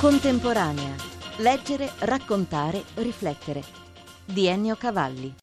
Contemporanea. 0.00 0.94
Leggere, 1.38 1.90
raccontare, 2.02 2.84
riflettere. 2.94 3.64
Di 4.24 4.46
Ennio 4.46 4.76
Cavalli. 4.76 5.34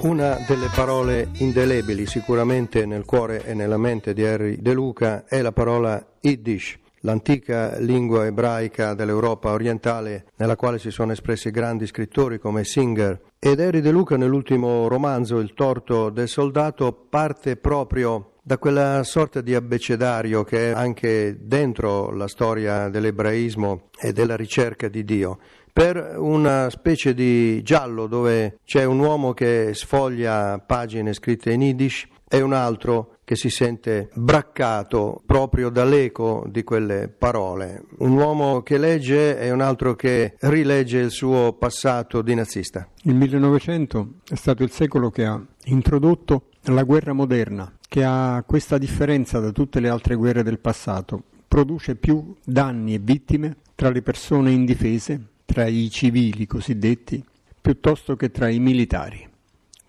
Una 0.00 0.38
delle 0.48 0.70
parole 0.74 1.28
indelebili 1.34 2.06
sicuramente 2.06 2.86
nel 2.86 3.04
cuore 3.04 3.44
e 3.44 3.52
nella 3.52 3.76
mente 3.76 4.14
di 4.14 4.24
Harry 4.24 4.56
De 4.58 4.72
Luca 4.72 5.26
è 5.26 5.42
la 5.42 5.52
parola 5.52 6.02
Yiddish, 6.22 6.78
l'antica 7.02 7.78
lingua 7.78 8.26
ebraica 8.26 8.94
dell'Europa 8.94 9.52
orientale 9.52 10.26
nella 10.36 10.56
quale 10.56 10.78
si 10.78 10.90
sono 10.90 11.12
espressi 11.12 11.50
grandi 11.50 11.86
scrittori 11.86 12.38
come 12.38 12.64
Singer. 12.64 13.20
Ed 13.38 13.60
Harry 13.60 13.80
De 13.80 13.90
Luca 13.90 14.16
nell'ultimo 14.16 14.88
romanzo 14.88 15.38
Il 15.38 15.54
torto 15.54 16.10
del 16.10 16.28
soldato 16.28 16.92
parte 17.08 17.56
proprio 17.56 18.32
da 18.44 18.58
quella 18.58 19.04
sorta 19.04 19.40
di 19.40 19.54
abbecedario 19.54 20.42
che 20.42 20.70
è 20.70 20.74
anche 20.74 21.36
dentro 21.40 22.10
la 22.10 22.26
storia 22.26 22.88
dell'ebraismo 22.88 23.90
e 24.00 24.12
della 24.12 24.34
ricerca 24.34 24.88
di 24.88 25.04
Dio 25.04 25.38
per 25.72 26.16
una 26.18 26.68
specie 26.68 27.14
di 27.14 27.62
giallo 27.62 28.06
dove 28.06 28.58
c'è 28.64 28.84
un 28.84 28.98
uomo 28.98 29.32
che 29.32 29.70
sfoglia 29.74 30.58
pagine 30.58 31.14
scritte 31.14 31.52
in 31.52 31.62
Yiddish 31.62 32.06
e 32.34 32.40
un 32.40 32.54
altro 32.54 33.18
che 33.24 33.36
si 33.36 33.50
sente 33.50 34.08
braccato 34.14 35.20
proprio 35.26 35.68
dall'eco 35.68 36.46
di 36.48 36.64
quelle 36.64 37.08
parole. 37.08 37.84
Un 37.98 38.12
uomo 38.12 38.62
che 38.62 38.78
legge 38.78 39.38
e 39.38 39.50
un 39.50 39.60
altro 39.60 39.94
che 39.94 40.36
rilegge 40.40 40.98
il 40.98 41.10
suo 41.10 41.52
passato 41.52 42.22
di 42.22 42.34
nazista. 42.34 42.88
Il 43.02 43.16
1900 43.16 44.08
è 44.30 44.34
stato 44.34 44.62
il 44.62 44.70
secolo 44.70 45.10
che 45.10 45.26
ha 45.26 45.38
introdotto 45.64 46.46
la 46.68 46.84
guerra 46.84 47.12
moderna, 47.12 47.70
che 47.86 48.02
ha 48.02 48.42
questa 48.46 48.78
differenza 48.78 49.38
da 49.38 49.52
tutte 49.52 49.78
le 49.78 49.90
altre 49.90 50.14
guerre 50.14 50.42
del 50.42 50.58
passato. 50.58 51.24
Produce 51.46 51.96
più 51.96 52.34
danni 52.42 52.94
e 52.94 52.98
vittime 52.98 53.56
tra 53.74 53.90
le 53.90 54.00
persone 54.00 54.52
indifese, 54.52 55.20
tra 55.44 55.66
i 55.66 55.90
civili 55.90 56.46
cosiddetti, 56.46 57.22
piuttosto 57.60 58.16
che 58.16 58.30
tra 58.30 58.48
i 58.48 58.58
militari. 58.58 59.28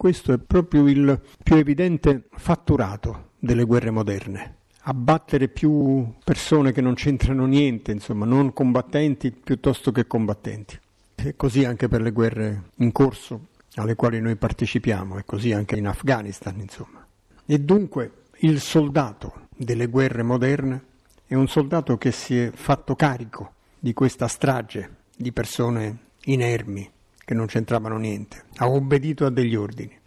Questo 0.04 0.34
è 0.34 0.38
proprio 0.38 0.86
il 0.90 1.18
più 1.42 1.56
evidente 1.56 2.26
fatturato 2.30 3.30
delle 3.40 3.64
guerre 3.64 3.90
moderne. 3.90 4.58
Abbattere 4.82 5.48
più 5.48 6.16
persone 6.26 6.73
che 6.73 6.82
non 6.82 6.95
c'entrano 6.95 7.45
niente, 7.45 7.94
insomma, 7.94 8.26
non 8.26 8.52
combattenti 8.52 9.32
piuttosto 9.32 9.94
che 9.94 10.06
combattenti. 10.06 10.78
E 11.16 11.38
così 11.38 11.64
anche 11.64 11.88
per 11.88 12.02
le 12.02 12.12
guerre 12.12 12.64
in 12.80 12.92
corso 12.92 13.48
alle 13.76 13.95
quali 13.95 14.20
noi 14.20 14.36
partecipiamo, 14.36 15.20
e 15.20 15.23
così 15.23 15.54
anche 15.54 15.78
in 15.78 15.88
Afghanistan, 15.88 16.60
insomma. 16.60 17.08
E 17.45 17.60
dunque 17.60 18.23
il 18.40 18.60
soldato 18.60 19.48
delle 19.56 19.88
guerre 19.88 20.22
moderne 20.22 20.84
è 21.26 21.36
un 21.36 21.48
soldato 21.48 21.98
che 21.98 22.12
si 22.12 22.38
è 22.38 22.52
fatto 22.54 22.95
carico 22.95 23.54
di 23.80 23.94
questa 23.94 24.28
strage 24.28 24.95
di 25.16 25.32
persone 25.32 25.98
inermi 26.26 26.92
che 27.24 27.34
non 27.34 27.48
c'entravano 27.48 27.98
niente, 27.98 28.46
ha 28.58 28.70
obbedito 28.70 29.26
a 29.26 29.30
degli 29.30 29.56
ordini. 29.56 29.98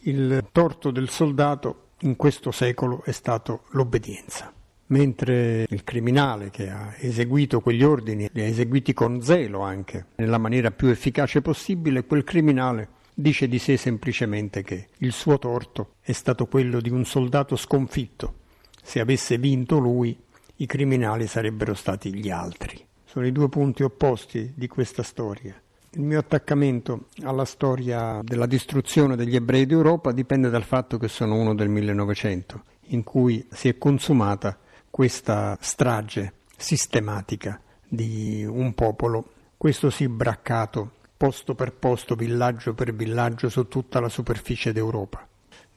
Il 0.00 0.46
torto 0.52 0.90
del 0.90 1.08
soldato 1.08 1.88
in 2.00 2.16
questo 2.16 2.50
secolo 2.50 3.02
è 3.04 3.12
stato 3.12 3.62
l'obbedienza, 3.70 4.52
mentre 4.88 5.66
il 5.68 5.84
criminale 5.84 6.50
che 6.50 6.68
ha 6.68 6.94
eseguito 6.98 7.60
quegli 7.60 7.82
ordini, 7.82 8.28
li 8.32 8.42
ha 8.42 8.46
eseguiti 8.46 8.92
con 8.92 9.22
zelo 9.22 9.60
anche, 9.60 10.06
nella 10.16 10.38
maniera 10.38 10.70
più 10.70 10.88
efficace 10.88 11.40
possibile, 11.40 12.04
quel 12.04 12.24
criminale 12.24 12.88
dice 13.14 13.48
di 13.48 13.58
sé 13.58 13.76
semplicemente 13.76 14.62
che 14.62 14.88
il 14.98 15.12
suo 15.12 15.38
torto 15.38 15.94
è 16.00 16.12
stato 16.12 16.46
quello 16.46 16.80
di 16.80 16.90
un 16.90 17.04
soldato 17.04 17.56
sconfitto. 17.56 18.42
Se 18.82 19.00
avesse 19.00 19.38
vinto 19.38 19.78
lui, 19.78 20.18
i 20.56 20.66
criminali 20.66 21.26
sarebbero 21.26 21.74
stati 21.74 22.14
gli 22.14 22.28
altri 22.28 22.84
sono 23.14 23.26
i 23.28 23.32
due 23.32 23.48
punti 23.48 23.84
opposti 23.84 24.54
di 24.56 24.66
questa 24.66 25.04
storia. 25.04 25.54
Il 25.96 26.02
mio 26.02 26.18
attaccamento 26.18 27.06
alla 27.22 27.44
storia 27.44 28.20
della 28.24 28.46
distruzione 28.46 29.14
degli 29.14 29.36
ebrei 29.36 29.64
d'Europa 29.64 30.10
dipende 30.10 30.50
dal 30.50 30.64
fatto 30.64 30.98
che 30.98 31.06
sono 31.06 31.36
uno 31.36 31.54
del 31.54 31.68
1900, 31.68 32.62
in 32.88 33.04
cui 33.04 33.46
si 33.52 33.68
è 33.68 33.78
consumata 33.78 34.58
questa 34.90 35.56
strage 35.60 36.32
sistematica 36.56 37.60
di 37.86 38.44
un 38.44 38.74
popolo, 38.74 39.30
questo 39.56 39.88
sì 39.88 40.08
braccato 40.08 40.90
posto 41.16 41.54
per 41.54 41.72
posto, 41.72 42.16
villaggio 42.16 42.74
per 42.74 42.92
villaggio 42.92 43.48
su 43.48 43.68
tutta 43.68 44.00
la 44.00 44.08
superficie 44.08 44.72
d'Europa. 44.72 45.24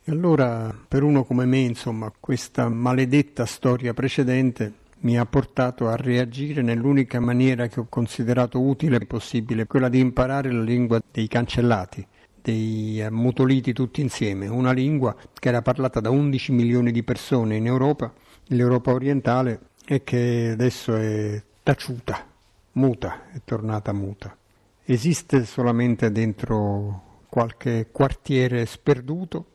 E 0.04 0.12
allora 0.12 0.76
per 0.88 1.04
uno 1.04 1.26
come 1.26 1.46
me, 1.46 1.60
insomma, 1.60 2.12
questa 2.20 2.70
maledetta 2.70 3.46
storia 3.46 3.94
precedente 3.94 4.86
mi 5.00 5.18
ha 5.18 5.26
portato 5.26 5.88
a 5.88 5.96
reagire 5.96 6.62
nell'unica 6.62 7.20
maniera 7.20 7.68
che 7.68 7.80
ho 7.80 7.88
considerato 7.90 8.60
utile 8.60 8.98
e 8.98 9.06
possibile, 9.06 9.68
quella 9.68 9.90
di 9.90 10.00
imparare 10.00 10.52
la 10.52 10.64
lingua 10.64 11.02
dei 11.12 11.28
cancellati, 11.28 12.06
dei 12.42 13.02
eh, 13.02 13.10
mutoliti 13.12 13.74
tutti 13.74 14.02
insieme, 14.02 14.48
una 14.48 14.72
lingua 14.72 15.16
che 15.34 15.50
era 15.50 15.62
parlata 15.62 16.00
da 16.00 16.10
11 16.10 16.52
milioni 16.52 16.92
di 16.92 17.04
persone 17.04 17.58
in 17.58 17.66
Europa, 17.66 18.12
l'Europa 18.46 18.92
orientale, 18.92 19.60
e 19.86 20.04
che 20.04 20.50
adesso 20.54 20.96
è 20.96 21.42
taciuta, 21.64 22.26
muta, 22.74 23.30
è 23.32 23.42
tornata 23.44 23.94
muta. 23.94 24.36
Esiste 24.84 25.46
solamente 25.46 26.12
dentro 26.12 27.24
qualche 27.30 27.88
quartiere 27.92 28.66
sperduto, 28.66 29.46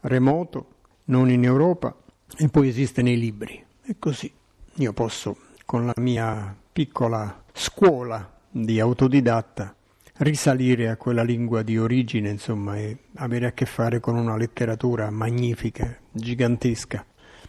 remoto, 0.00 0.66
non 1.06 1.30
in 1.30 1.44
Europa, 1.44 1.94
e 2.36 2.48
poi 2.48 2.68
esiste 2.68 3.02
nei 3.02 3.18
libri. 3.18 3.64
È 3.82 3.94
così. 3.98 4.32
Io 4.78 4.92
posso, 4.92 5.36
con 5.64 5.86
la 5.86 5.94
mia 5.96 6.56
piccola 6.72 7.42
scuola 7.52 8.32
di 8.48 8.78
autodidatta, 8.78 9.74
risalire 10.18 10.88
a 10.88 10.96
quella 10.96 11.24
lingua 11.24 11.62
di 11.62 11.76
origine, 11.76 12.30
insomma, 12.30 12.76
e 12.76 12.96
avere 13.16 13.46
a 13.46 13.52
che 13.52 13.66
fare 13.66 13.98
con 13.98 14.14
una 14.14 14.36
letteratura 14.36 15.10
magnifica, 15.10 15.98
gigantesca, 16.12 17.04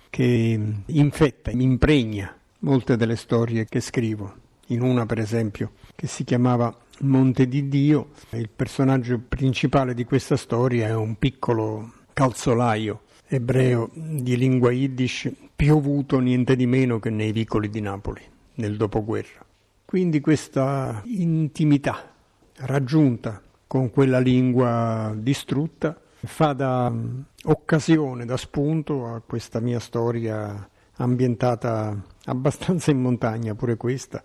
che 0.09 0.59
infetta, 0.83 1.51
impregna 1.51 2.35
molte 2.61 2.97
delle 2.97 3.15
storie 3.15 3.65
che 3.65 3.79
scrivo. 3.79 4.33
In 4.69 4.81
una, 4.81 5.05
per 5.05 5.19
esempio, 5.19 5.73
che 5.95 6.07
si 6.07 6.23
chiamava 6.23 6.75
Monte 7.01 7.47
di 7.47 7.69
Dio, 7.69 8.09
il 8.31 8.49
personaggio 8.49 9.19
principale 9.19 9.93
di 9.93 10.03
questa 10.03 10.35
storia 10.35 10.87
è 10.87 10.95
un 10.95 11.15
piccolo 11.19 11.93
calzolaio 12.11 13.01
ebreo 13.29 13.91
di 13.93 14.35
lingua 14.35 14.71
yiddish 14.71 15.31
piovuto 15.55 16.19
niente 16.19 16.55
di 16.55 16.65
meno 16.65 16.99
che 16.99 17.11
nei 17.11 17.31
vicoli 17.31 17.69
di 17.69 17.79
Napoli 17.79 18.21
nel 18.55 18.75
dopoguerra. 18.75 19.45
Quindi 19.85 20.19
questa 20.19 21.01
intimità 21.05 22.11
raggiunta 22.57 23.41
con 23.67 23.91
quella 23.91 24.19
lingua 24.19 25.13
distrutta 25.15 25.99
fa 26.21 26.53
da 26.53 26.91
occasione, 27.43 28.25
da 28.25 28.35
spunto 28.35 29.05
a 29.05 29.21
questa 29.25 29.59
mia 29.59 29.79
storia 29.79 30.67
ambientata 30.95 31.95
abbastanza 32.25 32.91
in 32.91 32.99
montagna, 32.99 33.55
pure 33.55 33.77
questa, 33.77 34.23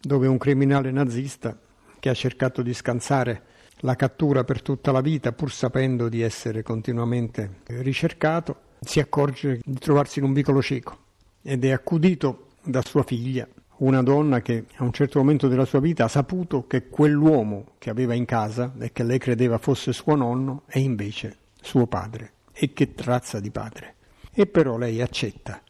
dove 0.00 0.26
un 0.26 0.38
criminale 0.38 0.90
nazista 0.90 1.56
che 2.00 2.08
ha 2.08 2.14
cercato 2.14 2.62
di 2.62 2.72
scansare 2.74 3.42
la 3.80 3.94
cattura 3.94 4.44
per 4.44 4.62
tutta 4.62 4.92
la 4.92 5.00
vita, 5.00 5.32
pur 5.32 5.52
sapendo 5.52 6.08
di 6.08 6.22
essere 6.22 6.62
continuamente 6.62 7.60
ricercato, 7.66 8.66
si 8.80 9.00
accorge 9.00 9.60
di 9.64 9.78
trovarsi 9.78 10.18
in 10.18 10.24
un 10.24 10.32
vicolo 10.32 10.62
cieco 10.62 11.06
ed 11.42 11.64
è 11.64 11.70
accudito 11.70 12.48
da 12.62 12.82
sua 12.82 13.02
figlia, 13.02 13.46
una 13.78 14.02
donna 14.02 14.40
che 14.40 14.64
a 14.76 14.84
un 14.84 14.92
certo 14.92 15.18
momento 15.18 15.48
della 15.48 15.64
sua 15.64 15.80
vita 15.80 16.04
ha 16.04 16.08
saputo 16.08 16.66
che 16.66 16.88
quell'uomo 16.88 17.74
che 17.78 17.90
aveva 17.90 18.14
in 18.14 18.24
casa 18.24 18.72
e 18.78 18.92
che 18.92 19.04
lei 19.04 19.18
credeva 19.18 19.58
fosse 19.58 19.92
suo 19.92 20.14
nonno 20.14 20.62
è 20.66 20.78
invece 20.78 21.36
suo 21.60 21.86
padre. 21.86 22.32
E 22.52 22.72
che 22.72 22.92
razza 22.96 23.38
di 23.38 23.50
padre. 23.50 23.94
E 24.32 24.46
però 24.46 24.76
lei 24.76 25.00
accetta, 25.00 25.62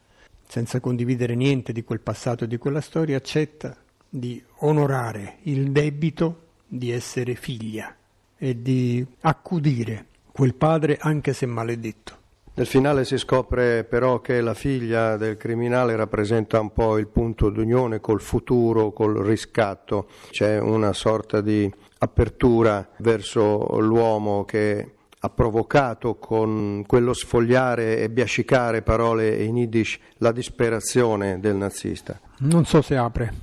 senza 0.47 0.79
condividere 0.79 1.35
niente 1.35 1.71
di 1.71 1.83
quel 1.83 1.99
passato 1.99 2.45
e 2.45 2.47
di 2.47 2.57
quella 2.57 2.81
storia, 2.81 3.17
accetta 3.17 3.77
di 4.09 4.43
onorare 4.57 5.37
il 5.43 5.71
debito 5.71 6.47
di 6.67 6.89
essere 6.89 7.35
figlia 7.35 7.95
e 8.39 8.61
di 8.61 9.05
accudire 9.21 10.05
quel 10.31 10.55
padre 10.55 10.97
anche 10.99 11.33
se 11.33 11.45
maledetto. 11.45 12.17
Nel 12.55 12.65
finale 12.67 13.05
si 13.05 13.17
scopre 13.17 13.83
però 13.83 14.19
che 14.19 14.41
la 14.41 14.53
figlia 14.53 15.15
del 15.15 15.37
criminale 15.37 15.95
rappresenta 15.95 16.59
un 16.59 16.73
po' 16.73 16.97
il 16.97 17.07
punto 17.07 17.49
d'unione 17.49 17.99
col 17.99 18.19
futuro, 18.19 18.91
col 18.91 19.15
riscatto. 19.17 20.07
C'è 20.29 20.59
una 20.59 20.91
sorta 20.91 21.39
di 21.39 21.71
apertura 21.99 22.89
verso 22.97 23.79
l'uomo 23.79 24.43
che 24.43 24.93
ha 25.21 25.29
provocato 25.29 26.15
con 26.15 26.83
quello 26.85 27.13
sfogliare 27.13 27.99
e 27.99 28.09
biascicare 28.09 28.81
parole 28.81 29.41
in 29.43 29.57
Yiddish 29.57 29.97
la 30.17 30.31
disperazione 30.31 31.39
del 31.39 31.55
nazista. 31.55 32.19
Non 32.39 32.65
so 32.65 32.81
se 32.81 32.97
apre 32.97 33.33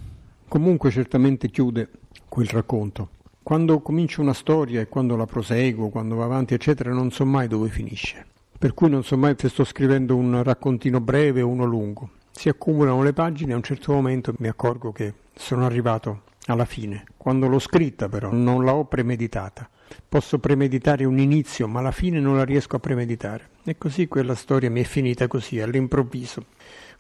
comunque 0.49 0.91
certamente 0.91 1.49
chiude 1.49 1.89
quel 2.29 2.49
racconto. 2.49 3.09
Quando 3.47 3.79
comincio 3.79 4.23
una 4.23 4.35
storia 4.35 4.81
e 4.81 4.89
quando 4.89 5.15
la 5.15 5.25
proseguo, 5.25 5.89
quando 5.89 6.17
va 6.17 6.25
avanti, 6.25 6.55
eccetera, 6.55 6.91
non 6.93 7.13
so 7.13 7.25
mai 7.25 7.47
dove 7.47 7.69
finisce. 7.69 8.27
Per 8.59 8.75
cui 8.75 8.91
non 8.91 9.05
so 9.05 9.17
mai 9.17 9.37
se 9.39 9.49
sto 9.49 9.63
scrivendo 9.63 10.17
un 10.17 10.43
raccontino 10.43 11.01
breve 11.01 11.43
o 11.43 11.47
uno 11.47 11.65
lungo. 11.65 12.11
Si 12.33 12.49
accumulano 12.49 13.05
le 13.05 13.13
pagine 13.13 13.53
e 13.53 13.55
a 13.55 13.59
un 13.59 13.63
certo 13.63 13.93
momento 13.93 14.35
mi 14.39 14.49
accorgo 14.49 14.91
che 14.91 15.15
sono 15.33 15.65
arrivato 15.65 16.23
alla 16.47 16.65
fine. 16.65 17.05
Quando 17.17 17.47
l'ho 17.47 17.61
scritta 17.61 18.09
però 18.09 18.33
non 18.33 18.65
la 18.65 18.75
ho 18.75 18.85
premeditata. 18.87 19.71
Posso 20.09 20.41
premeditare 20.41 21.05
un 21.05 21.21
inizio, 21.21 21.69
ma 21.69 21.81
la 21.81 21.93
fine 21.93 22.19
non 22.19 22.35
la 22.37 22.45
riesco 22.45 22.75
a 22.75 22.81
premeditare. 22.81 23.51
E 23.63 23.79
così 23.79 24.09
quella 24.09 24.35
storia 24.35 24.73
mi 24.73 24.81
è 24.81 24.85
finita 24.85 25.29
così, 25.29 25.61
all'improvviso, 25.61 26.47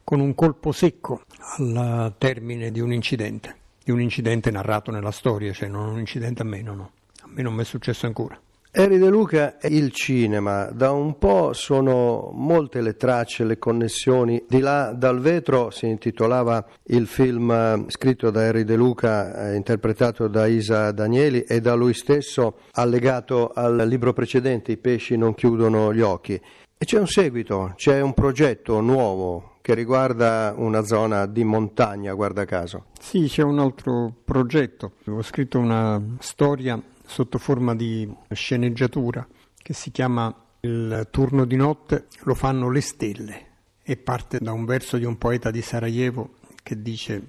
con 0.04 0.20
un 0.20 0.32
colpo 0.36 0.70
secco 0.70 1.22
al 1.56 2.14
termine 2.18 2.70
di 2.70 2.78
un 2.78 2.92
incidente, 2.92 3.56
di 3.86 3.92
un 3.92 4.00
incidente 4.00 4.50
narrato 4.50 4.90
nella 4.90 5.12
storia, 5.12 5.52
cioè 5.52 5.68
non 5.68 5.86
un 5.86 6.00
incidente 6.00 6.42
a 6.42 6.44
me, 6.44 6.60
no, 6.60 6.74
no. 6.74 6.90
A 7.20 7.28
me 7.28 7.42
non 7.42 7.54
mi 7.54 7.60
è 7.60 7.64
successo 7.64 8.06
ancora. 8.06 8.36
Eri 8.72 8.98
De 8.98 9.08
Luca 9.08 9.58
e 9.58 9.68
il 9.68 9.92
cinema, 9.92 10.64
da 10.72 10.90
un 10.90 11.16
po' 11.18 11.52
sono 11.52 12.30
molte 12.34 12.80
le 12.80 12.96
tracce, 12.96 13.44
le 13.44 13.58
connessioni. 13.58 14.44
Di 14.48 14.58
là 14.58 14.92
dal 14.92 15.20
vetro 15.20 15.70
si 15.70 15.86
intitolava 15.86 16.66
il 16.88 17.06
film 17.06 17.48
eh, 17.52 17.84
scritto 17.86 18.30
da 18.32 18.42
Eri 18.42 18.64
De 18.64 18.74
Luca, 18.74 19.50
eh, 19.50 19.54
interpretato 19.54 20.26
da 20.26 20.46
Isa 20.46 20.90
Danieli 20.90 21.42
e 21.42 21.60
da 21.60 21.74
lui 21.74 21.94
stesso 21.94 22.58
allegato 22.72 23.52
al 23.54 23.86
libro 23.86 24.12
precedente 24.12 24.72
I 24.72 24.78
pesci 24.78 25.16
non 25.16 25.34
chiudono 25.34 25.94
gli 25.94 26.00
occhi. 26.00 26.42
E 26.78 26.84
c'è 26.84 26.98
un 26.98 27.06
seguito, 27.06 27.72
c'è 27.74 28.02
un 28.02 28.12
progetto 28.12 28.80
nuovo 28.80 29.56
che 29.62 29.72
riguarda 29.72 30.52
una 30.54 30.84
zona 30.84 31.24
di 31.24 31.42
montagna, 31.42 32.12
guarda 32.12 32.44
caso. 32.44 32.88
Sì, 33.00 33.28
c'è 33.28 33.42
un 33.42 33.58
altro 33.58 34.14
progetto. 34.24 34.92
Ho 35.06 35.22
scritto 35.22 35.58
una 35.58 36.00
storia 36.18 36.78
sotto 37.06 37.38
forma 37.38 37.74
di 37.74 38.06
sceneggiatura 38.30 39.26
che 39.56 39.72
si 39.72 39.90
chiama 39.90 40.32
Il 40.60 41.08
turno 41.10 41.46
di 41.46 41.56
notte 41.56 42.08
lo 42.24 42.34
fanno 42.34 42.70
le 42.70 42.80
stelle 42.82 43.46
e 43.82 43.96
parte 43.96 44.38
da 44.38 44.52
un 44.52 44.66
verso 44.66 44.98
di 44.98 45.04
un 45.04 45.16
poeta 45.16 45.50
di 45.50 45.62
Sarajevo 45.62 46.34
che 46.62 46.82
dice 46.82 47.22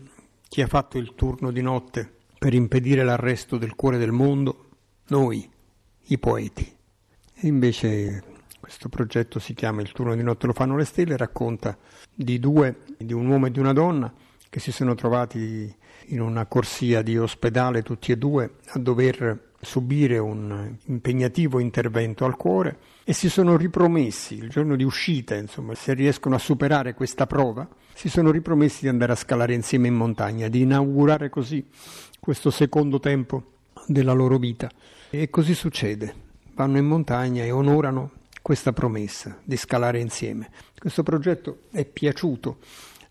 chi 0.50 0.62
ha 0.62 0.68
fatto 0.68 0.98
il 0.98 1.14
turno 1.16 1.52
di 1.52 1.62
notte 1.62 2.12
per 2.38 2.54
impedire 2.54 3.04
l'arresto 3.04 3.58
del 3.58 3.76
cuore 3.76 3.98
del 3.98 4.12
mondo? 4.12 4.70
Noi, 5.08 5.50
i 6.08 6.18
poeti. 6.18 6.76
E 7.34 7.48
invece 7.48 8.36
questo 8.60 8.90
progetto 8.90 9.40
si 9.40 9.54
chiama 9.54 9.82
Il 9.82 9.92
turno 9.92 10.16
di 10.16 10.24
notte 10.24 10.48
lo 10.48 10.54
fanno 10.54 10.76
le 10.76 10.86
stelle, 10.86 11.18
racconta 11.18 11.78
di 12.14 12.40
due, 12.40 12.84
di 12.98 13.14
un 13.14 13.28
uomo 13.28 13.48
e 13.48 13.52
di 13.52 13.60
una 13.60 13.74
donna 13.74 14.12
che 14.50 14.60
si 14.60 14.72
sono 14.72 14.96
trovati 14.96 15.74
in 16.08 16.22
una 16.22 16.46
corsia 16.46 17.02
di 17.02 17.18
ospedale 17.18 17.84
tutti 17.84 18.12
e 18.12 18.18
due 18.18 18.56
a 18.68 18.80
dover 18.80 19.46
subire 19.60 20.18
un 20.18 20.76
impegnativo 20.86 21.60
intervento 21.60 22.26
al 22.26 22.38
cuore 22.38 22.78
e 23.04 23.14
si 23.14 23.30
sono 23.30 23.58
ripromessi 23.58 24.36
il 24.36 24.50
giorno 24.50 24.76
di 24.76 24.84
uscita, 24.84 25.36
insomma, 25.36 25.74
se 25.76 25.94
riescono 25.94 26.36
a 26.36 26.40
superare 26.40 26.94
questa 26.94 27.26
prova, 27.26 27.68
si 27.94 28.10
sono 28.10 28.32
ripromessi 28.32 28.82
di 28.82 28.88
andare 28.88 29.14
a 29.14 29.16
scalare 29.16 29.54
insieme 29.54 29.88
in 29.88 29.96
montagna, 29.96 30.48
di 30.48 30.62
inaugurare 30.62 31.30
così 31.30 31.66
questo 32.20 32.52
secondo 32.52 33.00
tempo 33.00 33.54
della 33.88 34.14
loro 34.14 34.38
vita. 34.38 34.70
E 35.10 35.30
così 35.30 35.54
succede. 35.54 36.26
Vanno 36.54 36.78
in 36.78 36.86
montagna 36.86 37.44
e 37.44 37.52
onorano 37.52 38.12
questa 38.48 38.72
promessa 38.72 39.38
di 39.44 39.58
scalare 39.58 40.00
insieme. 40.00 40.50
Questo 40.80 41.04
progetto 41.04 41.64
è 41.70 41.84
piaciuto 41.84 42.60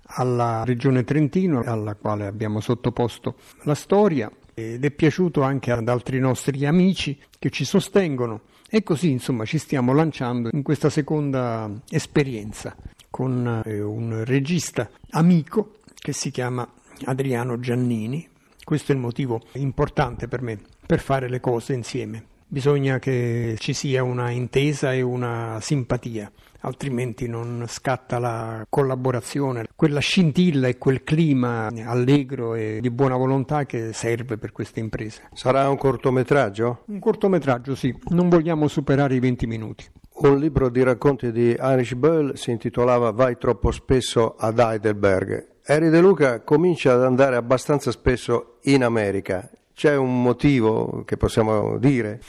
alla 0.04 0.64
Regione 0.64 1.04
Trentino, 1.04 1.60
alla 1.60 1.94
quale 1.94 2.24
abbiamo 2.24 2.60
sottoposto 2.60 3.34
la 3.64 3.74
storia 3.74 4.32
ed 4.54 4.82
è 4.82 4.90
piaciuto 4.90 5.42
anche 5.42 5.72
ad 5.72 5.90
altri 5.90 6.20
nostri 6.20 6.64
amici 6.64 7.20
che 7.38 7.50
ci 7.50 7.66
sostengono 7.66 8.44
e 8.70 8.82
così 8.82 9.10
insomma 9.10 9.44
ci 9.44 9.58
stiamo 9.58 9.92
lanciando 9.92 10.48
in 10.54 10.62
questa 10.62 10.88
seconda 10.88 11.70
esperienza 11.90 12.74
con 13.10 13.60
eh, 13.62 13.82
un 13.82 14.24
regista 14.24 14.88
amico 15.10 15.80
che 15.96 16.14
si 16.14 16.30
chiama 16.30 16.66
Adriano 17.04 17.60
Giannini. 17.60 18.26
Questo 18.64 18.92
è 18.92 18.94
il 18.94 19.02
motivo 19.02 19.42
importante 19.52 20.28
per 20.28 20.40
me 20.40 20.58
per 20.86 21.00
fare 21.00 21.28
le 21.28 21.40
cose 21.40 21.74
insieme. 21.74 22.35
Bisogna 22.48 22.98
che 22.98 23.56
ci 23.58 23.72
sia 23.72 24.02
una 24.02 24.30
intesa 24.30 24.92
e 24.92 25.02
una 25.02 25.58
simpatia 25.60 26.30
altrimenti 26.66 27.28
non 27.28 27.64
scatta 27.68 28.18
la 28.18 28.66
collaborazione, 28.68 29.66
quella 29.74 30.00
scintilla 30.00 30.68
e 30.68 30.78
quel 30.78 31.02
clima 31.02 31.68
allegro 31.84 32.54
e 32.54 32.78
di 32.80 32.90
buona 32.90 33.16
volontà 33.16 33.64
che 33.64 33.92
serve 33.92 34.36
per 34.36 34.52
queste 34.52 34.80
imprese. 34.80 35.28
Sarà 35.32 35.68
un 35.68 35.76
cortometraggio? 35.76 36.82
Un 36.86 36.98
cortometraggio, 36.98 37.74
sì, 37.74 37.94
non 38.08 38.28
vogliamo 38.28 38.68
superare 38.68 39.14
i 39.14 39.20
20 39.20 39.46
minuti. 39.46 39.84
Un 40.18 40.38
libro 40.38 40.68
di 40.68 40.82
racconti 40.82 41.30
di 41.30 41.54
Heinrich 41.58 41.94
Böll 41.94 42.32
si 42.34 42.50
intitolava 42.50 43.10
Vai 43.10 43.36
troppo 43.38 43.70
spesso 43.70 44.34
ad 44.36 44.58
Heidelberg. 44.58 45.54
Eri 45.62 45.90
De 45.90 46.00
Luca 46.00 46.42
comincia 46.42 46.94
ad 46.94 47.04
andare 47.04 47.36
abbastanza 47.36 47.90
spesso 47.90 48.58
in 48.62 48.82
America 48.82 49.50
c'è 49.76 49.94
un 49.94 50.22
motivo 50.22 51.02
che 51.04 51.18
possiamo 51.18 51.76
dire? 51.76 52.22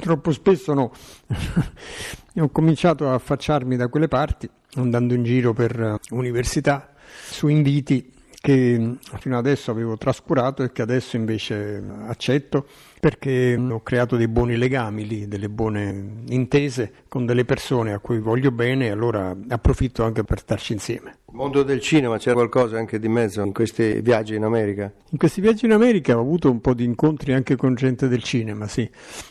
Troppo 0.00 0.32
spesso 0.32 0.74
no. 0.74 0.92
Ho 2.40 2.48
cominciato 2.48 3.08
a 3.08 3.14
affacciarmi 3.14 3.76
da 3.76 3.86
quelle 3.86 4.08
parti, 4.08 4.50
andando 4.74 5.14
in 5.14 5.22
giro 5.22 5.52
per 5.52 5.80
eh, 5.80 5.96
università, 6.10 6.92
su 7.30 7.46
inviti 7.46 8.13
che 8.44 8.96
fino 9.20 9.38
adesso 9.38 9.70
avevo 9.70 9.96
trascurato 9.96 10.62
e 10.62 10.70
che 10.70 10.82
adesso 10.82 11.16
invece 11.16 11.82
accetto 12.06 12.66
perché 13.00 13.56
ho 13.56 13.80
creato 13.80 14.16
dei 14.16 14.28
buoni 14.28 14.58
legami 14.58 15.06
lì, 15.06 15.26
delle 15.26 15.48
buone 15.48 16.24
intese 16.28 16.92
con 17.08 17.24
delle 17.24 17.46
persone 17.46 17.94
a 17.94 18.00
cui 18.00 18.18
voglio 18.18 18.50
bene 18.50 18.88
e 18.88 18.90
allora 18.90 19.34
approfitto 19.48 20.04
anche 20.04 20.24
per 20.24 20.40
starci 20.40 20.74
insieme. 20.74 21.20
Mondo 21.32 21.62
del 21.62 21.80
cinema, 21.80 22.18
c'è 22.18 22.34
qualcosa 22.34 22.76
anche 22.76 22.98
di 22.98 23.08
mezzo 23.08 23.42
in 23.42 23.54
questi 23.54 24.02
viaggi 24.02 24.34
in 24.34 24.44
America? 24.44 24.92
In 25.08 25.16
questi 25.16 25.40
viaggi 25.40 25.64
in 25.64 25.72
America 25.72 26.14
ho 26.14 26.20
avuto 26.20 26.50
un 26.50 26.60
po' 26.60 26.74
di 26.74 26.84
incontri 26.84 27.32
anche 27.32 27.56
con 27.56 27.74
gente 27.74 28.08
del 28.08 28.22
cinema, 28.22 28.66
sì. 28.68 28.88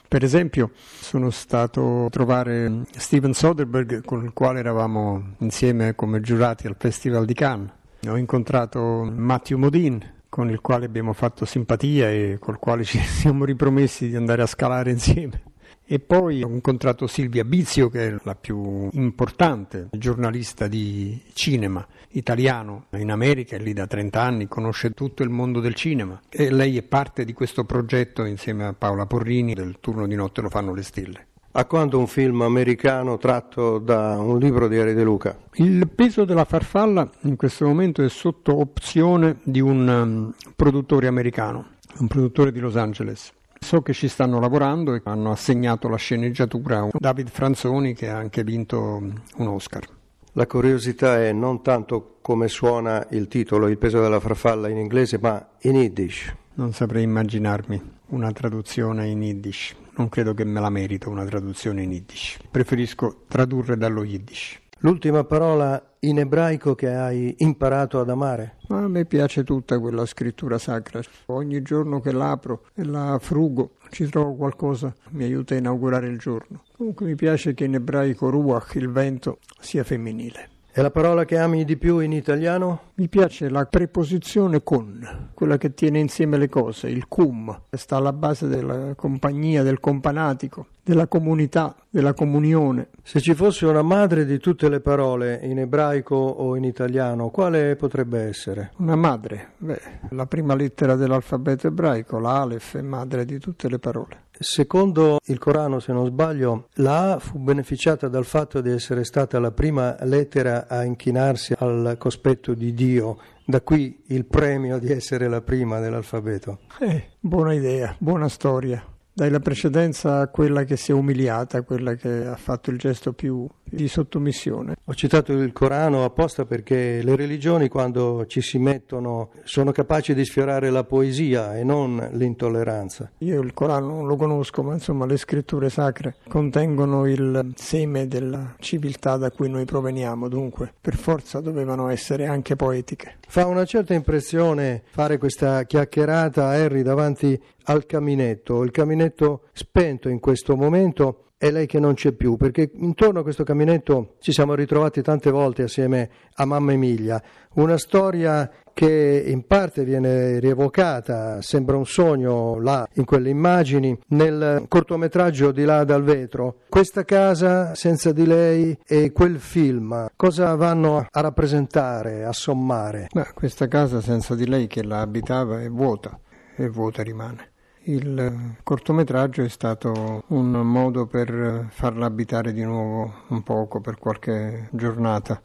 Per 0.07 0.23
esempio 0.23 0.71
sono 0.73 1.29
stato 1.29 2.05
a 2.05 2.09
trovare 2.09 2.81
Steven 2.97 3.33
Soderbergh 3.33 4.03
con 4.03 4.23
il 4.23 4.33
quale 4.33 4.57
eravamo 4.57 5.35
insieme 5.37 5.93
come 5.93 6.19
giurati 6.19 6.65
al 6.65 6.75
Festival 6.79 7.25
di 7.25 7.33
Cannes. 7.35 7.81
Ho 8.07 8.17
incontrato 8.17 9.03
Matthew 9.03 9.57
Modine 9.57 10.21
con 10.27 10.49
il 10.49 10.59
quale 10.61 10.85
abbiamo 10.85 11.13
fatto 11.13 11.45
simpatia 11.45 12.09
e 12.09 12.37
col 12.39 12.59
quale 12.59 12.83
ci 12.83 12.97
siamo 13.05 13.45
ripromessi 13.45 14.09
di 14.09 14.15
andare 14.15 14.41
a 14.41 14.47
scalare 14.47 14.91
insieme. 14.91 15.43
E 15.85 15.99
poi 15.99 16.41
ho 16.43 16.49
incontrato 16.49 17.07
Silvia 17.07 17.43
Bizio, 17.43 17.89
che 17.89 18.07
è 18.07 18.15
la 18.23 18.35
più 18.35 18.89
importante 18.93 19.89
giornalista 19.91 20.67
di 20.67 21.21
cinema 21.33 21.85
italiano 22.09 22.85
in 22.91 23.11
America, 23.11 23.55
è 23.55 23.59
lì 23.59 23.73
da 23.73 23.85
30 23.85 24.21
anni, 24.21 24.47
conosce 24.47 24.91
tutto 24.91 25.23
il 25.23 25.29
mondo 25.29 25.59
del 25.59 25.75
cinema 25.75 26.19
e 26.29 26.51
lei 26.51 26.77
è 26.77 26.83
parte 26.83 27.25
di 27.25 27.33
questo 27.33 27.63
progetto 27.65 28.25
insieme 28.25 28.65
a 28.65 28.73
Paola 28.73 29.05
Porrini 29.05 29.53
del 29.53 29.77
turno 29.79 30.07
di 30.07 30.15
notte 30.15 30.41
lo 30.41 30.49
fanno 30.49 30.73
le 30.73 30.83
stelle. 30.83 31.27
A 31.55 31.65
quanto 31.65 31.99
un 31.99 32.07
film 32.07 32.41
americano 32.41 33.19
tratto 33.19 33.77
da 33.77 34.19
un 34.19 34.39
libro 34.39 34.67
di 34.67 34.75
Eri 34.75 34.95
De 34.95 35.03
Luca? 35.03 35.37
Il 35.53 35.87
peso 35.87 36.25
della 36.25 36.45
farfalla 36.45 37.07
in 37.21 37.35
questo 37.35 37.67
momento 37.67 38.01
è 38.01 38.09
sotto 38.09 38.59
opzione 38.59 39.37
di 39.43 39.59
un 39.59 39.87
um, 39.87 40.33
produttore 40.55 41.05
americano, 41.05 41.73
un 41.99 42.07
produttore 42.07 42.51
di 42.51 42.59
Los 42.59 42.75
Angeles. 42.75 43.31
So 43.59 43.83
che 43.83 43.93
ci 43.93 44.07
stanno 44.07 44.39
lavorando 44.39 44.95
e 44.95 45.01
hanno 45.03 45.29
assegnato 45.29 45.87
la 45.87 45.95
sceneggiatura 45.97 46.79
a 46.79 46.89
David 46.91 47.29
Franzoni 47.29 47.93
che 47.93 48.09
ha 48.09 48.17
anche 48.17 48.43
vinto 48.43 48.79
um, 48.79 49.13
un 49.37 49.47
Oscar. 49.47 49.83
La 50.31 50.47
curiosità 50.47 51.21
è 51.21 51.31
non 51.33 51.61
tanto 51.61 52.17
come 52.21 52.47
suona 52.47 53.05
il 53.11 53.27
titolo, 53.27 53.67
il 53.67 53.77
peso 53.77 54.01
della 54.01 54.19
farfalla 54.19 54.69
in 54.69 54.77
inglese, 54.77 55.19
ma 55.21 55.49
in 55.61 55.75
Yiddish. 55.75 56.33
Non 56.55 56.73
saprei 56.73 57.03
immaginarmi 57.03 58.01
una 58.13 58.31
traduzione 58.31 59.07
in 59.07 59.21
Yiddish 59.21 59.75
non 59.95 60.09
credo 60.09 60.33
che 60.33 60.43
me 60.43 60.59
la 60.59 60.69
merito 60.69 61.09
una 61.09 61.25
traduzione 61.25 61.83
in 61.83 61.91
Yiddish. 61.91 62.39
Preferisco 62.49 63.25
tradurre 63.27 63.77
dallo 63.77 64.03
Yiddish. 64.03 64.59
L'ultima 64.79 65.23
parola 65.23 65.81
in 65.99 66.19
ebraico 66.19 66.75
che 66.75 66.89
hai 66.89 67.35
imparato 67.39 67.99
ad 67.99 68.09
amare? 68.09 68.57
A 68.69 68.87
me 68.87 69.05
piace 69.05 69.43
tutta 69.43 69.79
quella 69.79 70.05
scrittura 70.05 70.57
sacra. 70.57 70.99
Ogni 71.27 71.61
giorno 71.61 72.01
che 72.01 72.11
l'apro 72.11 72.65
e 72.73 72.83
la 72.83 73.17
frugo 73.21 73.75
ci 73.91 74.07
trovo 74.09 74.33
qualcosa 74.33 74.91
che 74.91 75.09
mi 75.11 75.23
aiuta 75.23 75.53
a 75.53 75.59
inaugurare 75.59 76.07
il 76.07 76.17
giorno. 76.17 76.63
Comunque 76.75 77.05
mi 77.05 77.15
piace 77.15 77.53
che 77.53 77.65
in 77.65 77.75
ebraico 77.75 78.29
ruach, 78.29 78.75
il 78.75 78.89
vento, 78.89 79.39
sia 79.59 79.83
femminile. 79.83 80.49
E 80.75 80.81
la 80.81 80.89
parola 80.89 81.23
che 81.23 81.37
ami 81.37 81.65
di 81.65 81.77
più 81.77 81.99
in 81.99 82.11
italiano? 82.11 82.93
Mi 82.95 83.07
piace 83.07 83.47
la 83.47 83.63
preposizione 83.65 84.63
con, 84.63 85.29
quella 85.35 85.57
che 85.57 85.75
tiene 85.75 85.99
insieme 85.99 86.37
le 86.37 86.49
cose, 86.49 86.89
il 86.89 87.07
cum, 87.07 87.61
sta 87.69 87.97
alla 87.97 88.11
base 88.11 88.47
della 88.47 88.95
compagnia, 88.95 89.61
del 89.61 89.79
companatico. 89.79 90.65
della 90.83 91.07
comunità, 91.07 91.75
della 91.89 92.13
comunione. 92.13 92.89
Se 93.03 93.21
ci 93.21 93.33
fosse 93.33 93.65
una 93.65 93.81
madre 93.81 94.25
di 94.25 94.37
tutte 94.37 94.67
le 94.67 94.81
parole 94.81 95.39
in 95.43 95.59
ebraico 95.59 96.15
o 96.15 96.57
in 96.57 96.65
italiano, 96.65 97.29
quale 97.29 97.75
potrebbe 97.75 98.21
essere? 98.21 98.71
Una 98.77 98.95
madre, 98.95 99.51
beh, 99.57 99.81
la 100.09 100.25
prima 100.25 100.55
lettera 100.55 100.95
dell'alfabeto 100.95 101.67
ebraico, 101.67 102.19
la 102.19 102.41
Aleph, 102.41 102.77
è 102.77 102.81
madre 102.81 103.23
di 103.23 103.39
tutte 103.39 103.69
le 103.69 103.79
parole. 103.79 104.22
Secondo 104.39 105.19
il 105.25 105.37
Corano, 105.37 105.79
se 105.79 105.93
non 105.93 106.05
sbaglio, 106.05 106.67
la 106.75 107.13
A 107.13 107.19
fu 107.19 107.37
beneficiata 107.37 108.07
dal 108.07 108.25
fatto 108.25 108.61
di 108.61 108.71
essere 108.71 109.03
stata 109.03 109.39
la 109.39 109.51
prima 109.51 109.95
lettera 110.01 110.67
a 110.67 110.83
inchinarsi 110.83 111.53
al 111.57 111.95
cospetto 111.97 112.53
di 112.53 112.73
Dio, 112.73 113.17
da 113.45 113.61
qui 113.61 114.03
il 114.07 114.25
premio 114.25 114.79
di 114.79 114.91
essere 114.91 115.27
la 115.27 115.41
prima 115.41 115.79
dell'alfabeto. 115.79 116.59
Eh, 116.79 117.11
buona 117.19 117.53
idea, 117.53 117.95
buona 117.99 118.27
storia. 118.27 118.83
Dai 119.15 119.29
la 119.29 119.39
precedenza 119.39 120.21
a 120.21 120.27
quella 120.27 120.63
che 120.63 120.75
si 120.75 120.89
è 120.89 120.93
umiliata, 120.93 121.61
quella 121.61 121.93
che 121.93 122.25
ha 122.25 122.35
fatto 122.35 122.71
il 122.71 122.79
gesto 122.79 123.13
più 123.13 123.47
di 123.73 123.87
sottomissione. 123.87 124.75
Ho 124.85 124.93
citato 124.93 125.33
il 125.33 125.51
Corano 125.51 126.03
apposta 126.03 126.45
perché 126.45 127.01
le 127.01 127.15
religioni 127.15 127.67
quando 127.69 128.25
ci 128.27 128.41
si 128.41 128.57
mettono 128.57 129.31
sono 129.43 129.71
capaci 129.71 130.13
di 130.13 130.23
sfiorare 130.25 130.69
la 130.69 130.83
poesia 130.83 131.57
e 131.57 131.63
non 131.63 132.09
l'intolleranza. 132.13 133.11
Io 133.19 133.41
il 133.41 133.53
Corano 133.53 133.87
non 133.87 134.07
lo 134.07 134.15
conosco, 134.15 134.63
ma 134.63 134.73
insomma 134.73 135.05
le 135.05 135.17
scritture 135.17 135.69
sacre 135.69 136.15
contengono 136.27 137.07
il 137.07 137.51
seme 137.55 138.07
della 138.07 138.55
civiltà 138.59 139.17
da 139.17 139.31
cui 139.31 139.49
noi 139.49 139.65
proveniamo, 139.65 140.27
dunque 140.27 140.73
per 140.79 140.95
forza 140.95 141.39
dovevano 141.39 141.89
essere 141.89 142.27
anche 142.27 142.55
poetiche. 142.55 143.17
Fa 143.27 143.47
una 143.47 143.65
certa 143.65 143.93
impressione 143.93 144.83
fare 144.85 145.17
questa 145.17 145.63
chiacchierata 145.63 146.45
a 146.45 146.51
Harry 146.51 146.83
davanti 146.83 147.41
al 147.65 147.85
caminetto, 147.85 148.63
il 148.63 148.71
caminetto 148.71 149.43
spento 149.53 150.09
in 150.09 150.19
questo 150.19 150.55
momento 150.55 151.22
è 151.43 151.51
lei 151.51 151.65
che 151.65 151.77
non 151.77 151.93
c'è 151.93 152.13
più, 152.13 152.37
perché 152.37 152.71
intorno 152.75 153.19
a 153.19 153.21
questo 153.21 153.43
caminetto 153.43 154.15
ci 154.19 154.31
siamo 154.31 154.55
ritrovati 154.55 155.01
tante 155.01 155.29
volte 155.29 155.63
assieme 155.63 156.09
a 156.35 156.45
mamma 156.45 156.71
Emilia, 156.71 157.21
una 157.55 157.77
storia 157.77 158.49
che 158.71 159.25
in 159.27 159.45
parte 159.45 159.83
viene 159.83 160.39
rievocata, 160.39 161.41
sembra 161.41 161.75
un 161.75 161.85
sogno 161.85 162.61
là 162.61 162.87
in 162.93 163.03
quelle 163.03 163.29
immagini, 163.29 163.99
nel 164.07 164.63
cortometraggio 164.69 165.51
di 165.51 165.65
là 165.65 165.83
dal 165.83 166.03
vetro. 166.03 166.59
Questa 166.69 167.03
casa 167.03 167.75
senza 167.75 168.13
di 168.13 168.25
lei 168.25 168.79
e 168.87 169.11
quel 169.11 169.37
film, 169.37 170.07
cosa 170.15 170.55
vanno 170.55 171.05
a 171.11 171.19
rappresentare, 171.19 172.23
a 172.23 172.31
sommare? 172.31 173.09
Ma 173.11 173.27
questa 173.33 173.67
casa 173.67 173.99
senza 173.99 174.33
di 174.33 174.47
lei 174.47 174.67
che 174.67 174.81
la 174.81 175.01
abitava 175.01 175.61
è 175.61 175.67
vuota, 175.67 176.17
e 176.55 176.69
vuota 176.69 177.03
rimane. 177.03 177.51
Il 177.85 178.55
cortometraggio 178.63 179.43
è 179.43 179.49
stato 179.49 180.23
un 180.27 180.51
modo 180.51 181.05
per 181.05 181.67
farla 181.69 182.05
abitare 182.05 182.53
di 182.53 182.63
nuovo 182.63 183.13
un 183.27 183.43
poco 183.43 183.81
per 183.81 183.97
qualche 183.97 184.69
giornata 184.71 185.41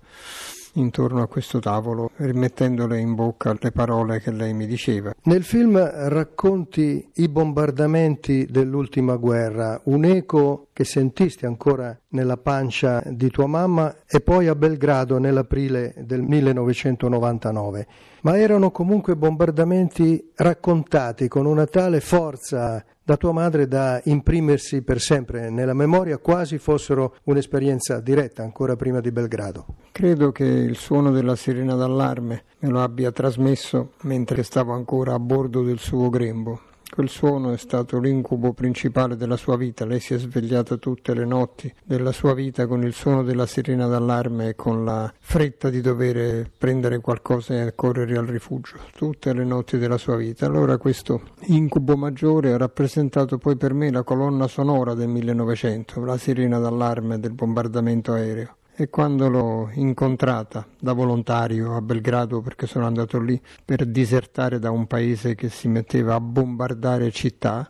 intorno 0.75 1.23
a 1.23 1.27
questo 1.27 1.59
tavolo, 1.59 2.11
rimettendole 2.17 2.99
in 2.99 3.15
bocca 3.15 3.57
le 3.59 3.73
parole 3.73 4.21
che 4.21 4.31
lei 4.31 4.53
mi 4.55 4.67
diceva. 4.67 5.13
Nel 5.25 5.43
film 5.43 5.79
racconti 5.79 7.11
i 7.15 7.29
bombardamenti 7.29 8.47
dell'ultima 8.49 9.17
guerra, 9.17 9.81
un 9.85 10.05
eco 10.05 10.68
che 10.79 10.85
sentisti 10.85 11.45
ancora 11.45 11.99
nella 12.11 12.37
pancia 12.37 13.03
di 13.05 13.31
tua 13.31 13.49
mamma 13.49 13.97
e 14.07 14.21
poi 14.21 14.47
a 14.47 14.55
Belgrado 14.55 15.19
nell'aprile 15.19 15.93
del 15.97 16.23
1999. 16.23 17.87
Ma 18.21 18.39
erano 18.39 18.71
comunque 18.71 19.17
bombardamenti 19.17 20.31
raccontati 20.37 21.27
con 21.27 21.47
una 21.47 21.67
tale 21.67 21.99
forza 21.99 22.85
da 23.03 23.17
tua 23.17 23.33
madre 23.33 23.67
da 23.67 24.01
imprimersi 24.05 24.83
per 24.83 25.01
sempre 25.01 25.51
nella 25.51 25.75
memoria, 25.75 26.19
quasi 26.19 26.59
fossero 26.59 27.17
un'esperienza 27.25 27.99
diretta 27.99 28.45
ancora 28.45 28.77
prima 28.77 29.01
di 29.01 29.11
Belgrado. 29.11 29.67
Credo 29.91 30.31
che 30.31 30.45
il 30.45 30.77
suono 30.77 31.11
della 31.11 31.35
sirena 31.35 31.75
d'allarme 31.75 32.45
me 32.61 32.69
lo 32.69 32.81
abbia 32.81 33.11
trasmesso 33.11 33.95
mentre 34.03 34.45
stavo 34.45 34.75
ancora 34.75 35.15
a 35.15 35.19
bordo 35.19 35.65
del 35.65 35.81
suo 35.81 36.09
grembo. 36.09 36.61
Quel 36.91 37.09
suono 37.09 37.53
è 37.53 37.59
stato 37.59 38.01
l'incubo 38.01 38.53
principale 38.53 39.17
della 39.17 39.37
sua 39.37 39.57
vita. 39.57 39.85
Lei 39.85 40.01
si 40.01 40.15
è 40.15 40.19
svegliata 40.19 40.77
tutte 40.77 41.15
le 41.15 41.25
notti 41.25 41.73
della 41.85 42.13
sua 42.13 42.35
vita 42.35 42.67
con 42.67 42.83
il 42.83 42.93
suono 42.93 43.23
della 43.23 43.47
sirena 43.47 43.87
d'allarme 43.87 44.49
e 44.49 44.55
con 44.57 44.85
la 44.85 45.13
fretta 45.19 45.71
di 45.71 45.81
dover 45.81 46.51
prendere 46.57 46.99
qualcosa 47.01 47.63
e 47.63 47.75
correre 47.75 48.17
al 48.17 48.27
rifugio. 48.27 48.79
Tutte 48.97 49.33
le 49.33 49.45
notti 49.45 49.79
della 49.79 49.99
sua 49.99 50.17
vita. 50.17 50.47
Allora 50.47 50.77
questo 50.79 51.23
incubo 51.47 51.97
maggiore 51.97 52.53
ha 52.53 52.57
rappresentato 52.57 53.39
poi 53.39 53.57
per 53.57 53.75
me 53.75 53.91
la 53.91 54.03
colonna 54.03 54.49
sonora 54.49 54.95
del 54.95 55.09
1900, 55.09 56.05
la 56.05 56.17
sirena 56.17 56.59
d'allarme 56.59 57.21
del 57.21 57.33
bombardamento 57.33 58.13
aereo 58.13 58.58
e 58.81 58.89
quando 58.91 59.29
l'ho 59.29 59.71
incontrata 59.75 60.65
da 60.79 60.93
volontario 60.93 61.75
a 61.75 61.83
Belgrado 61.83 62.41
perché 62.41 62.69
sono 62.69 62.87
andato 62.87 63.19
lì 63.19 63.41
per 63.65 63.85
disertare 63.85 64.61
da 64.61 64.71
un 64.71 64.87
paese 64.87 65.35
che 65.35 65.49
si 65.49 65.67
metteva 65.67 66.15
a 66.15 66.21
bombardare 66.21 67.11
città, 67.11 67.69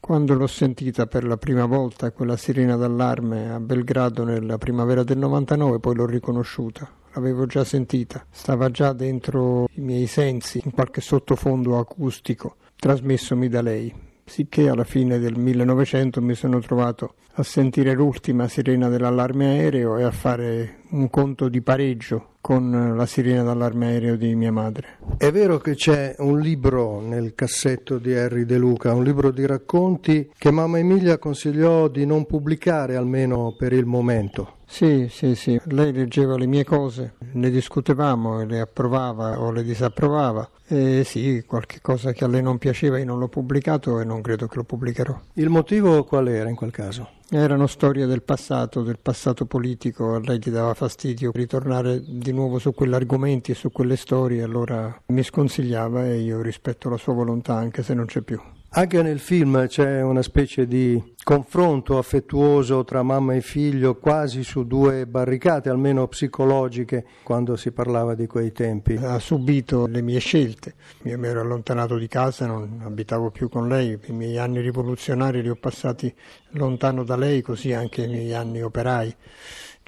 quando 0.00 0.32
l'ho 0.32 0.46
sentita 0.46 1.06
per 1.06 1.24
la 1.24 1.36
prima 1.36 1.66
volta 1.66 2.12
quella 2.12 2.38
sirena 2.38 2.76
d'allarme 2.76 3.50
a 3.50 3.60
Belgrado 3.60 4.24
nella 4.24 4.56
primavera 4.56 5.04
del 5.04 5.18
99 5.18 5.80
poi 5.80 5.94
l'ho 5.94 6.06
riconosciuta 6.06 6.90
l'avevo 7.12 7.44
già 7.44 7.64
sentita, 7.64 8.24
stava 8.30 8.70
già 8.70 8.94
dentro 8.94 9.68
i 9.72 9.80
miei 9.80 10.06
sensi, 10.06 10.62
in 10.64 10.70
qualche 10.70 11.02
sottofondo 11.02 11.78
acustico 11.78 12.56
trasmessomi 12.76 13.48
da 13.48 13.60
lei 13.60 14.06
sicché 14.28 14.68
alla 14.68 14.84
fine 14.84 15.18
del 15.18 15.36
1900 15.36 16.20
mi 16.20 16.34
sono 16.34 16.60
trovato 16.60 17.14
a 17.34 17.42
sentire 17.42 17.94
l'ultima 17.94 18.46
sirena 18.46 18.88
dell'allarme 18.88 19.46
aereo 19.46 19.96
e 19.96 20.04
a 20.04 20.10
fare 20.10 20.77
un 20.90 21.10
conto 21.10 21.48
di 21.48 21.60
pareggio 21.60 22.36
con 22.40 22.94
la 22.96 23.06
sirena 23.06 23.42
d'allarme 23.42 23.86
aereo 23.86 24.16
di 24.16 24.34
mia 24.34 24.52
madre. 24.52 24.98
È 25.16 25.30
vero 25.30 25.58
che 25.58 25.74
c'è 25.74 26.14
un 26.18 26.40
libro 26.40 27.00
nel 27.00 27.34
cassetto 27.34 27.98
di 27.98 28.14
Harry 28.14 28.44
De 28.44 28.56
Luca, 28.56 28.94
un 28.94 29.04
libro 29.04 29.30
di 29.30 29.44
racconti 29.44 30.30
che 30.36 30.50
mamma 30.50 30.78
Emilia 30.78 31.18
consigliò 31.18 31.88
di 31.88 32.06
non 32.06 32.24
pubblicare 32.24 32.96
almeno 32.96 33.54
per 33.58 33.72
il 33.72 33.84
momento. 33.84 34.56
Sì, 34.64 35.08
sì, 35.10 35.34
sì, 35.34 35.58
lei 35.68 35.92
leggeva 35.92 36.36
le 36.36 36.46
mie 36.46 36.64
cose, 36.64 37.14
ne 37.32 37.50
discutevamo 37.50 38.42
e 38.42 38.46
le 38.46 38.60
approvava 38.60 39.40
o 39.40 39.50
le 39.50 39.62
disapprovava. 39.62 40.48
E 40.66 41.04
sì, 41.04 41.42
qualche 41.46 41.80
cosa 41.80 42.12
che 42.12 42.24
a 42.24 42.28
lei 42.28 42.42
non 42.42 42.58
piaceva 42.58 42.98
io 42.98 43.06
non 43.06 43.18
l'ho 43.18 43.28
pubblicato 43.28 43.98
e 43.98 44.04
non 44.04 44.20
credo 44.20 44.46
che 44.46 44.56
lo 44.56 44.64
pubblicherò. 44.64 45.18
Il 45.34 45.48
motivo 45.48 46.04
qual 46.04 46.28
era 46.28 46.50
in 46.50 46.54
quel 46.54 46.70
caso? 46.70 47.16
Erano 47.30 47.66
storie 47.66 48.06
del 48.06 48.22
passato, 48.22 48.82
del 48.82 48.98
passato 48.98 49.44
politico, 49.44 50.14
a 50.14 50.18
lei 50.18 50.38
gli 50.38 50.48
dava 50.48 50.72
fastidio 50.72 51.30
ritornare 51.30 52.02
di 52.02 52.32
nuovo 52.32 52.58
su 52.58 52.72
quegli 52.72 52.94
argomenti 52.94 53.50
e 53.50 53.54
su 53.54 53.70
quelle 53.70 53.96
storie, 53.96 54.42
allora 54.42 55.02
mi 55.08 55.22
sconsigliava 55.22 56.06
e 56.06 56.20
io 56.20 56.40
rispetto 56.40 56.88
la 56.88 56.96
sua 56.96 57.12
volontà 57.12 57.54
anche 57.54 57.82
se 57.82 57.92
non 57.92 58.06
c'è 58.06 58.22
più. 58.22 58.40
Anche 58.72 59.00
nel 59.00 59.18
film 59.18 59.66
c'è 59.66 60.02
una 60.02 60.20
specie 60.20 60.66
di 60.66 61.02
confronto 61.24 61.96
affettuoso 61.96 62.84
tra 62.84 63.02
mamma 63.02 63.34
e 63.34 63.40
figlio, 63.40 63.96
quasi 63.96 64.44
su 64.44 64.66
due 64.66 65.06
barricate, 65.06 65.70
almeno 65.70 66.06
psicologiche, 66.06 67.06
quando 67.22 67.56
si 67.56 67.72
parlava 67.72 68.14
di 68.14 68.26
quei 68.26 68.52
tempi. 68.52 68.96
Ha 68.96 69.18
subito 69.20 69.86
le 69.86 70.02
mie 70.02 70.18
scelte. 70.18 70.74
Io 71.04 71.18
mi 71.18 71.28
ero 71.28 71.40
allontanato 71.40 71.96
di 71.96 72.08
casa, 72.08 72.44
non 72.44 72.82
abitavo 72.84 73.30
più 73.30 73.48
con 73.48 73.68
lei, 73.68 73.98
i 74.04 74.12
miei 74.12 74.36
anni 74.36 74.60
rivoluzionari 74.60 75.40
li 75.40 75.48
ho 75.48 75.56
passati 75.56 76.14
lontano 76.50 77.04
da 77.04 77.16
lei, 77.16 77.40
così 77.40 77.72
anche 77.72 78.02
i 78.02 78.08
miei 78.08 78.34
anni 78.34 78.60
operai. 78.60 79.16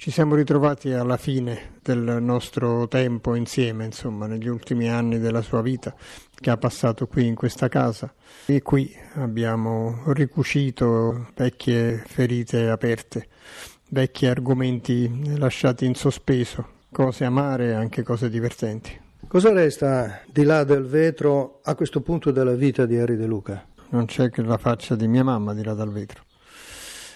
Ci 0.01 0.09
siamo 0.09 0.33
ritrovati 0.33 0.93
alla 0.93 1.15
fine 1.15 1.73
del 1.83 2.17
nostro 2.21 2.87
tempo 2.87 3.35
insieme, 3.35 3.85
insomma, 3.85 4.25
negli 4.25 4.47
ultimi 4.47 4.89
anni 4.89 5.19
della 5.19 5.43
sua 5.43 5.61
vita 5.61 5.93
che 6.33 6.49
ha 6.49 6.57
passato 6.57 7.05
qui 7.05 7.27
in 7.27 7.35
questa 7.35 7.67
casa 7.67 8.11
e 8.47 8.63
qui 8.63 8.91
abbiamo 9.17 10.01
ricucito 10.07 11.27
vecchie 11.35 12.01
ferite 12.03 12.67
aperte, 12.71 13.27
vecchi 13.89 14.25
argomenti 14.25 15.37
lasciati 15.37 15.85
in 15.85 15.93
sospeso, 15.93 16.67
cose 16.91 17.23
amare 17.23 17.67
e 17.67 17.73
anche 17.73 18.01
cose 18.01 18.27
divertenti. 18.27 18.99
Cosa 19.27 19.53
resta 19.53 20.21
di 20.25 20.41
là 20.41 20.63
del 20.63 20.85
vetro 20.85 21.59
a 21.63 21.75
questo 21.75 22.01
punto 22.01 22.31
della 22.31 22.55
vita 22.55 22.87
di 22.87 22.97
Harry 22.97 23.17
De 23.17 23.27
Luca? 23.27 23.63
Non 23.89 24.05
c'è 24.05 24.31
che 24.31 24.41
la 24.41 24.57
faccia 24.57 24.95
di 24.95 25.07
mia 25.07 25.23
mamma 25.23 25.53
di 25.53 25.63
là 25.63 25.75
dal 25.75 25.91
vetro. 25.91 26.23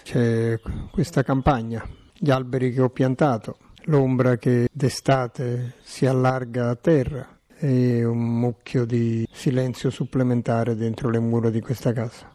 C'è 0.04 0.60
questa 0.92 1.24
campagna 1.24 1.84
gli 2.18 2.30
alberi 2.30 2.72
che 2.72 2.80
ho 2.80 2.88
piantato, 2.88 3.58
l'ombra 3.84 4.36
che 4.36 4.68
d'estate 4.72 5.74
si 5.82 6.06
allarga 6.06 6.70
a 6.70 6.76
terra 6.76 7.28
e 7.58 8.04
un 8.04 8.18
mucchio 8.18 8.84
di 8.84 9.26
silenzio 9.30 9.90
supplementare 9.90 10.74
dentro 10.74 11.08
le 11.08 11.18
mura 11.18 11.50
di 11.50 11.60
questa 11.60 11.92
casa. 11.92 12.34